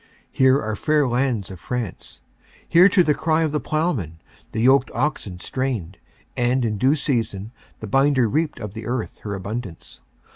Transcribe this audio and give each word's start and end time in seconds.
Here 0.31 0.59
are 0.59 0.75
fair 0.75 1.07
lands 1.07 1.51
of 1.51 1.59
France. 1.59 2.21
Here 2.67 2.89
to 2.89 3.03
the 3.03 3.13
cry 3.13 3.43
of 3.43 3.51
the 3.51 3.59
plowman 3.59 4.19
the 4.51 4.61
yoked 4.63 4.89
oxen 4.95 5.39
strained 5.39 5.99
and 6.35 6.65
in 6.65 6.79
due 6.79 6.95
season 6.95 7.51
the 7.81 7.87
binder 7.87 8.27
reaped 8.27 8.59
of 8.59 8.73
the 8.73 8.87
earth 8.87 9.19
her 9.19 9.35
abundance. 9.35 10.01